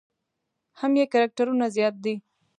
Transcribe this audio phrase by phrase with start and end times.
[0.79, 2.15] هم یې کرکټرونه زیات دي.